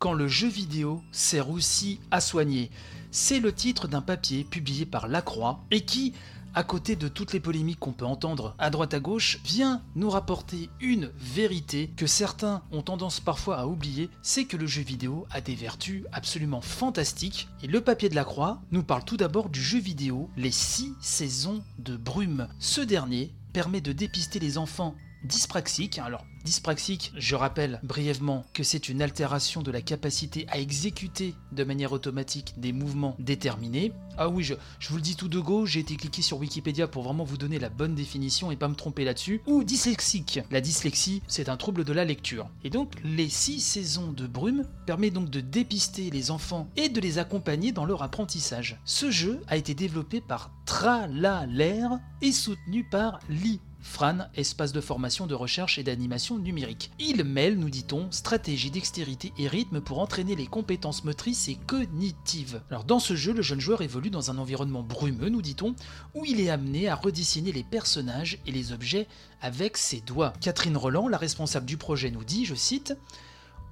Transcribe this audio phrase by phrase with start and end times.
[0.00, 2.70] quand le jeu vidéo sert aussi à soigner.
[3.12, 6.14] C'est le titre d'un papier publié par La Croix et qui,
[6.54, 10.08] à côté de toutes les polémiques qu'on peut entendre à droite à gauche, vient nous
[10.08, 15.26] rapporter une vérité que certains ont tendance parfois à oublier, c'est que le jeu vidéo
[15.30, 17.48] a des vertus absolument fantastiques.
[17.62, 20.94] Et le papier de la croix nous parle tout d'abord du jeu vidéo Les 6
[21.02, 22.48] saisons de brume.
[22.58, 24.94] Ce dernier permet de dépister les enfants
[25.24, 25.98] dyspraxiques.
[25.98, 31.64] Alors, dyspraxique, je rappelle brièvement que c'est une altération de la capacité à exécuter de
[31.64, 33.92] manière automatique des mouvements déterminés.
[34.18, 34.54] Ah oui, je,
[34.88, 37.58] vous le dis tout de go, j'ai été cliqué sur Wikipédia pour vraiment vous donner
[37.58, 39.40] la bonne définition et pas me tromper là-dessus.
[39.46, 40.40] Ou dyslexique.
[40.50, 42.48] La dyslexie, c'est un trouble de la lecture.
[42.64, 47.00] Et donc, les six saisons de brume permet donc de dépister les enfants et de
[47.00, 48.78] les accompagner dans leur apprentissage.
[48.84, 55.26] Ce jeu a été développé par Tralalair et soutenu par Lee Fran, espace de formation,
[55.26, 56.90] de recherche et d'animation numérique.
[56.98, 62.62] Il mêle, nous dit-on, stratégie, dextérité et rythme pour entraîner les compétences motrices et cognitives.
[62.70, 65.74] Alors dans ce jeu, le jeune joueur évolue dans un environnement brumeux, nous dit-on,
[66.14, 69.06] où il est amené à redessiner les personnages et les objets
[69.40, 70.34] avec ses doigts.
[70.40, 72.94] Catherine Roland, la responsable du projet, nous dit, je cite,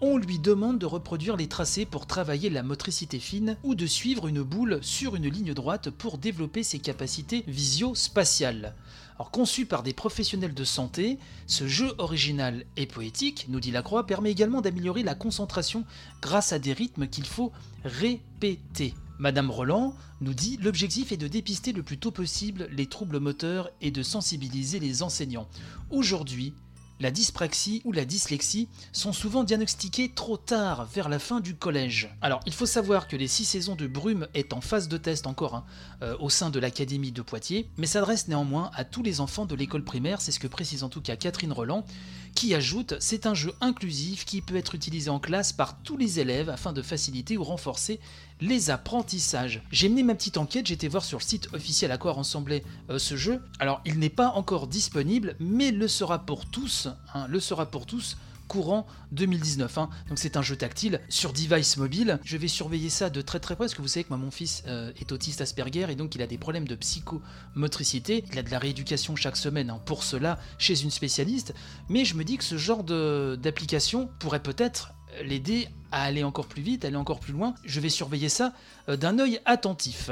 [0.00, 4.28] on lui demande de reproduire les tracés pour travailler la motricité fine ou de suivre
[4.28, 8.74] une boule sur une ligne droite pour développer ses capacités visio-spatiales.
[9.32, 14.30] Conçu par des professionnels de santé, ce jeu original et poétique, nous dit Lacroix, permet
[14.30, 15.84] également d'améliorer la concentration
[16.22, 17.52] grâce à des rythmes qu'il faut
[17.84, 18.94] répéter.
[19.18, 23.70] Madame Roland nous dit l'objectif est de dépister le plus tôt possible les troubles moteurs
[23.80, 25.48] et de sensibiliser les enseignants.
[25.90, 26.54] Aujourd'hui,
[27.00, 32.14] la dyspraxie ou la dyslexie sont souvent diagnostiquées trop tard, vers la fin du collège.
[32.20, 35.26] Alors, il faut savoir que les six saisons de Brume est en phase de test
[35.26, 35.64] encore hein,
[36.02, 39.54] euh, au sein de l'Académie de Poitiers, mais s'adresse néanmoins à tous les enfants de
[39.54, 41.84] l'école primaire, c'est ce que précise en tout cas Catherine Roland,
[42.34, 46.20] qui ajoute c'est un jeu inclusif qui peut être utilisé en classe par tous les
[46.20, 48.00] élèves afin de faciliter ou renforcer
[48.40, 49.62] les apprentissages.
[49.72, 52.98] J'ai mené ma petite enquête, été voir sur le site officiel à quoi ressemblait euh,
[52.98, 53.42] ce jeu.
[53.58, 57.86] Alors il n'est pas encore disponible, mais le sera pour tous, hein, le sera pour
[57.86, 58.16] tous
[58.48, 59.78] courant 2019.
[59.78, 59.90] Hein.
[60.08, 62.18] Donc c'est un jeu tactile sur device mobile.
[62.24, 64.32] Je vais surveiller ça de très très près parce que vous savez que moi mon
[64.32, 68.24] fils euh, est autiste Asperger et donc il a des problèmes de psychomotricité.
[68.32, 71.54] Il a de la rééducation chaque semaine hein, pour cela chez une spécialiste.
[71.88, 76.62] Mais je me dis que ce genre d'application pourrait peut-être l'aider à aller encore plus
[76.62, 77.54] vite, aller encore plus loin.
[77.64, 78.52] Je vais surveiller ça
[78.88, 80.10] euh, d'un œil attentif.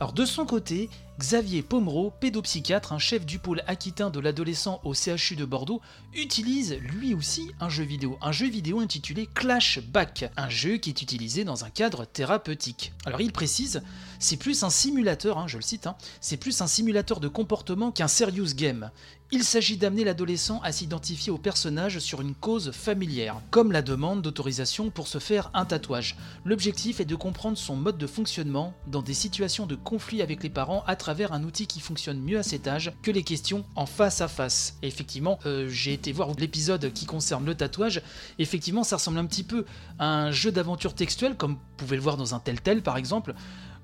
[0.00, 4.94] Alors de son côté, Xavier Pomereau, pédopsychiatre, un chef du pôle aquitain de l'adolescent au
[4.94, 5.80] CHU de Bordeaux,
[6.12, 11.02] utilise lui aussi un jeu vidéo, un jeu vidéo intitulé Clashback, un jeu qui est
[11.02, 12.92] utilisé dans un cadre thérapeutique.
[13.06, 13.82] Alors il précise,
[14.18, 17.92] c'est plus un simulateur, hein, je le cite, hein, c'est plus un simulateur de comportement
[17.92, 18.90] qu'un serious game.
[19.30, 24.22] Il s'agit d'amener l'adolescent à s'identifier au personnage sur une cause familière, comme la demande
[24.22, 26.16] d'autorisation pour se faire un tatouage.
[26.44, 30.50] L'objectif est de comprendre son mode de fonctionnement dans des situations de conflit avec les
[30.50, 34.22] parents travers un outil qui fonctionne mieux à cet âge que les questions en face
[34.22, 34.78] à face.
[34.80, 38.00] Et effectivement, euh, j'ai été voir l'épisode qui concerne le tatouage.
[38.38, 39.66] Effectivement, ça ressemble un petit peu
[39.98, 42.96] à un jeu d'aventure textuelle, comme vous pouvez le voir dans un tel tel par
[42.96, 43.34] exemple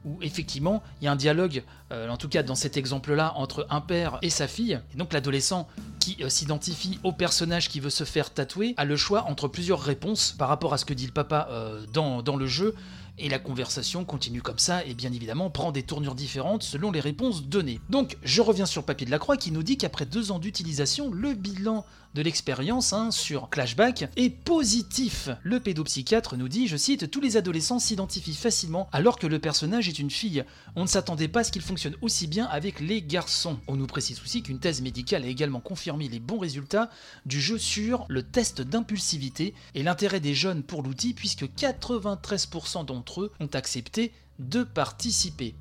[0.06, 3.66] où effectivement il y a un dialogue, euh, en tout cas dans cet exemple-là, entre
[3.68, 4.80] un père et sa fille.
[4.94, 8.96] Et donc l'adolescent qui euh, s'identifie au personnage qui veut se faire tatouer a le
[8.96, 11.50] choix entre plusieurs réponses par rapport à ce que dit le papa
[11.92, 12.74] dans le jeu.
[13.22, 17.00] Et la conversation continue comme ça et bien évidemment prend des tournures différentes selon les
[17.00, 17.78] réponses données.
[17.90, 21.10] Donc je reviens sur Papier de la Croix qui nous dit qu'après deux ans d'utilisation,
[21.12, 25.28] le bilan de l'expérience hein, sur Clashback est positif.
[25.42, 29.88] Le pédopsychiatre nous dit, je cite, tous les adolescents s'identifient facilement alors que le personnage
[29.88, 30.44] est une fille.
[30.74, 33.58] On ne s'attendait pas à ce qu'il fonctionne aussi bien avec les garçons.
[33.68, 36.90] On nous précise aussi qu'une thèse médicale a également confirmé les bons résultats
[37.26, 43.09] du jeu sur le test d'impulsivité et l'intérêt des jeunes pour l'outil puisque 93% d'entre
[43.18, 45.54] eux ont accepté de participer.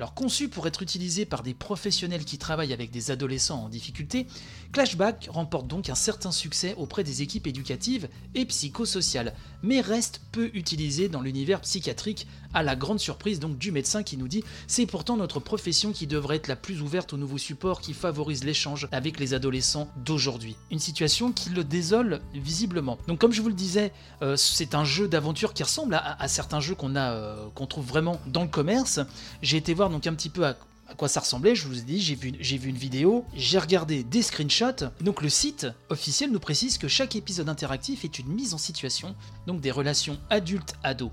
[0.00, 4.26] Alors conçu pour être utilisé par des professionnels qui travaillent avec des adolescents en difficulté,
[4.72, 10.50] Clashback remporte donc un certain succès auprès des équipes éducatives et psychosociales, mais reste peu
[10.54, 14.86] utilisé dans l'univers psychiatrique à la grande surprise donc du médecin qui nous dit c'est
[14.86, 18.88] pourtant notre profession qui devrait être la plus ouverte aux nouveaux supports qui favorisent l'échange
[18.92, 20.56] avec les adolescents d'aujourd'hui.
[20.70, 22.96] Une situation qui le désole visiblement.
[23.06, 23.92] Donc comme je vous le disais,
[24.22, 27.86] euh, c'est un jeu d'aventure qui ressemble à, certains jeux qu'on a euh, qu'on trouve
[27.86, 29.00] vraiment dans le commerce.
[29.42, 30.56] J'ai été voir donc un petit peu à
[30.96, 34.22] quoi ça ressemblait, je vous ai dit, j'ai vu, vu une vidéo, j'ai regardé des
[34.22, 34.86] screenshots.
[35.00, 39.14] Donc le site officiel nous précise que chaque épisode interactif est une mise en situation,
[39.46, 41.12] donc des relations adultes-ados.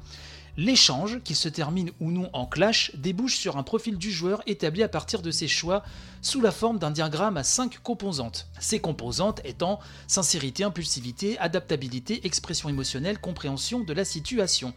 [0.59, 4.81] L'échange, qui se termine ou non en clash, débouche sur un profil du joueur établi
[4.81, 5.83] à partir de ses choix
[6.23, 8.47] sous la forme d'un diagramme à 5 composantes.
[8.59, 14.73] Ces composantes étant sincérité, impulsivité, adaptabilité, expression émotionnelle, compréhension de la situation.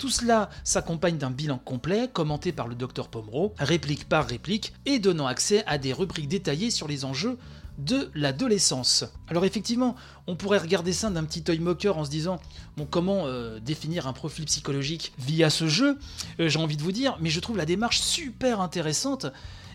[0.00, 4.98] Tout cela s'accompagne d'un bilan complet, commenté par le docteur Pomeroy, réplique par réplique, et
[4.98, 7.36] donnant accès à des rubriques détaillées sur les enjeux
[7.76, 9.04] de l'adolescence.
[9.28, 12.40] Alors effectivement, on pourrait regarder ça d'un petit œil moqueur en se disant
[12.78, 15.98] bon comment euh, définir un profil psychologique via ce jeu,
[16.40, 19.26] euh, j'ai envie de vous dire, mais je trouve la démarche super intéressante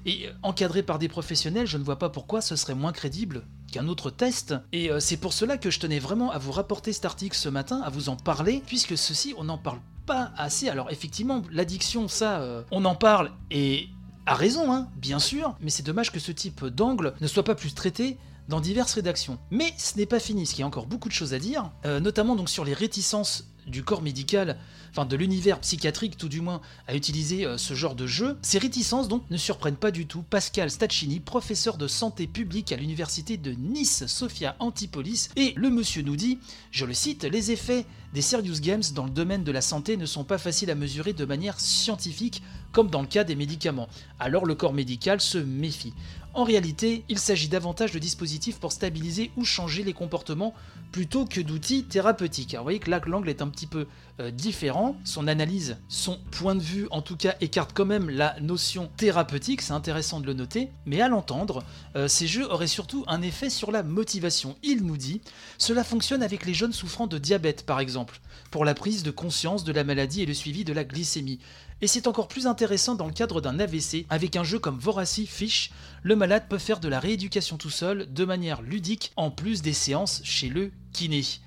[0.07, 3.87] et encadrée par des professionnels, je ne vois pas pourquoi ce serait moins crédible qu'un
[3.87, 4.55] autre test.
[4.71, 7.49] Et euh, c'est pour cela que je tenais vraiment à vous rapporter cet article ce
[7.49, 10.69] matin, à vous en parler, puisque ceci, on n'en parle pas assez.
[10.69, 13.89] Alors effectivement, l'addiction, ça, euh, on en parle et
[14.25, 17.55] a raison, hein, bien sûr, mais c'est dommage que ce type d'angle ne soit pas
[17.55, 18.17] plus traité
[18.47, 19.37] dans diverses rédactions.
[19.51, 21.71] Mais ce n'est pas fini, parce qu'il y a encore beaucoup de choses à dire,
[21.85, 24.57] euh, notamment donc sur les réticences du corps médical,
[24.91, 28.57] enfin de l'univers psychiatrique tout du moins, à utiliser euh, ce genre de jeu, ces
[28.57, 30.23] réticences donc ne surprennent pas du tout.
[30.23, 36.01] Pascal Staccini, professeur de santé publique à l'université de Nice, Sophia Antipolis, et le monsieur
[36.01, 36.39] nous dit,
[36.71, 40.05] je le cite, les effets des serious games dans le domaine de la santé ne
[40.05, 42.41] sont pas faciles à mesurer de manière scientifique
[42.75, 43.87] comme dans le cas des médicaments.
[44.19, 45.93] Alors le corps médical se méfie.
[46.33, 50.53] En réalité, il s'agit davantage de dispositifs pour stabiliser ou changer les comportements
[50.91, 52.53] plutôt que d'outils thérapeutiques.
[52.53, 53.87] Alors vous voyez que là, l'angle est un petit peu
[54.19, 54.95] euh, différent.
[55.03, 59.61] Son analyse, son point de vue, en tout cas, écarte quand même la notion thérapeutique,
[59.61, 60.69] c'est intéressant de le noter.
[60.85, 61.63] Mais à l'entendre,
[61.95, 64.55] euh, ces jeux auraient surtout un effet sur la motivation.
[64.63, 65.21] Il nous dit
[65.57, 68.21] Cela fonctionne avec les jeunes souffrant de diabète, par exemple,
[68.51, 71.39] pour la prise de conscience de la maladie et le suivi de la glycémie.
[71.81, 75.27] Et c'est encore plus intéressant dans le cadre d'un AVC, avec un jeu comme Voracy
[75.27, 75.71] Fish,
[76.03, 79.73] le malade peut faire de la rééducation tout seul, de manière ludique, en plus des
[79.73, 80.71] séances chez le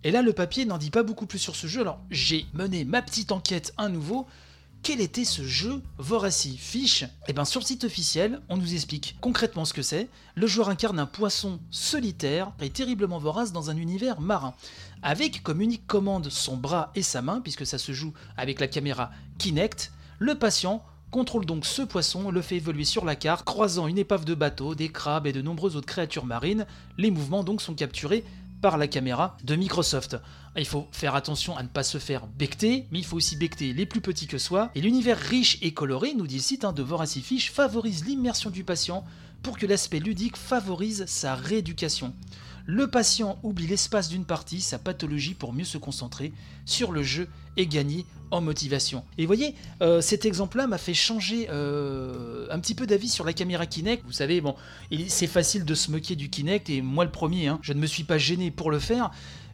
[0.04, 2.84] Et là, le papier n'en dit pas beaucoup plus sur ce jeu, alors j'ai mené
[2.84, 4.26] ma petite enquête à nouveau.
[4.82, 9.16] Quel était ce jeu Voracy Fish Eh bien sur le site officiel, on nous explique
[9.20, 10.08] concrètement ce que c'est.
[10.34, 14.54] Le joueur incarne un poisson solitaire et terriblement vorace dans un univers marin,
[15.02, 18.68] avec comme unique commande son bras et sa main, puisque ça se joue avec la
[18.68, 23.86] caméra Kinect, le patient contrôle donc ce poisson, le fait évoluer sur la carte, croisant
[23.86, 26.66] une épave de bateau, des crabes et de nombreuses autres créatures marines.
[26.98, 28.24] Les mouvements donc sont capturés
[28.60, 30.16] par la caméra de Microsoft.
[30.56, 33.72] Il faut faire attention à ne pas se faire becter, mais il faut aussi becter
[33.72, 34.70] les plus petits que soi.
[34.74, 38.64] Et l'univers riche et coloré, nous dit le site hein, de Voracifish, favorise l'immersion du
[38.64, 39.04] patient
[39.42, 42.14] pour que l'aspect ludique favorise sa rééducation.
[42.66, 46.32] Le patient oublie l'espace d'une partie, sa pathologie pour mieux se concentrer
[46.66, 49.04] sur le jeu et gagner motivation.
[49.16, 53.32] Et voyez, euh, cet exemple-là m'a fait changer euh, un petit peu d'avis sur la
[53.32, 54.04] caméra Kinect.
[54.06, 54.54] Vous savez, bon,
[55.08, 57.86] c'est facile de se moquer du Kinect, et moi le premier, hein, je ne me
[57.86, 59.10] suis pas gêné pour le faire,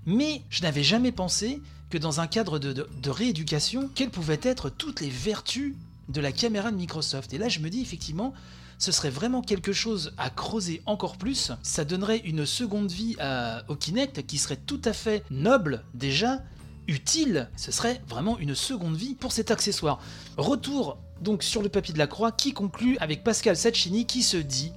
[0.06, 1.60] mais je n'avais jamais pensé
[1.90, 5.74] que dans un cadre de, de rééducation, quelles pouvaient être toutes les vertus
[6.08, 7.32] de la caméra de Microsoft.
[7.32, 8.34] Et là, je me dis effectivement,
[8.78, 11.52] ce serait vraiment quelque chose à creuser encore plus.
[11.62, 13.16] Ça donnerait une seconde vie
[13.68, 16.42] au Kinect qui serait tout à fait noble déjà,
[16.88, 17.50] utile.
[17.56, 20.00] Ce serait vraiment une seconde vie pour cet accessoire.
[20.36, 24.36] Retour donc sur le papier de la croix qui conclut avec Pascal Sacchini qui se
[24.36, 24.72] dit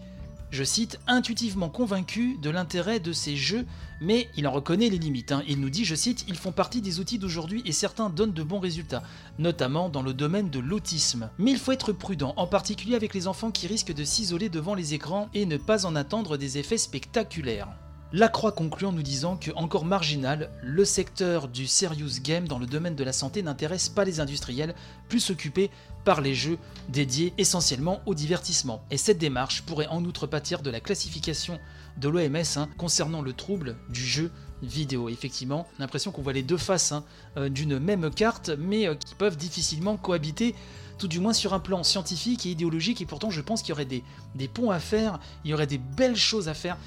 [0.50, 3.66] je cite, intuitivement convaincu de l'intérêt de ces jeux,
[4.00, 5.34] mais il en reconnaît les limites.
[5.34, 5.44] Hein.
[5.46, 8.44] Il nous dit, je cite, ils font partie des outils d'aujourd'hui et certains donnent de
[8.44, 9.04] bons résultats,
[9.40, 11.30] notamment dans le domaine de l'autisme.
[11.38, 14.74] Mais il faut être prudent, en particulier avec les enfants qui risquent de s'isoler devant
[14.74, 17.68] les écrans et ne pas en attendre des effets spectaculaires.
[18.14, 22.58] La Croix conclut en nous disant que, encore marginal, le secteur du serious game dans
[22.58, 24.76] le domaine de la santé n'intéresse pas les industriels,
[25.10, 25.70] plus occupés
[26.06, 28.82] par les jeux dédiés essentiellement au divertissement.
[28.92, 31.60] Et cette démarche pourrait en outre pâtir de la classification
[31.98, 35.10] de l'OMS hein, concernant le trouble du jeu vidéo.
[35.10, 37.04] Effectivement, l'impression qu'on voit les deux faces hein,
[37.36, 40.56] euh, d'une même carte, mais euh, qui peuvent difficilement cohabiter
[40.98, 43.74] tout du moins sur un plan scientifique et idéologique, et pourtant je pense qu'il y
[43.74, 44.02] aurait des,
[44.34, 46.78] des ponts à faire, il y aurait des belles choses à faire.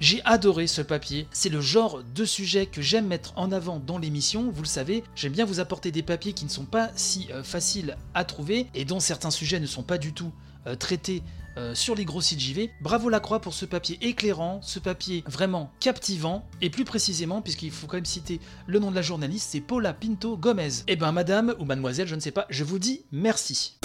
[0.00, 3.98] J'ai adoré ce papier, c'est le genre de sujet que j'aime mettre en avant dans
[3.98, 7.26] l'émission, vous le savez, j'aime bien vous apporter des papiers qui ne sont pas si
[7.32, 10.32] euh, faciles à trouver et dont certains sujets ne sont pas du tout
[10.68, 11.24] euh, traités
[11.56, 12.70] euh, sur les gros sites JV.
[12.80, 17.72] Bravo la croix pour ce papier éclairant, ce papier vraiment captivant, et plus précisément, puisqu'il
[17.72, 20.84] faut quand même citer le nom de la journaliste, c'est Paula Pinto Gomez.
[20.86, 23.78] Eh ben madame ou mademoiselle, je ne sais pas, je vous dis merci.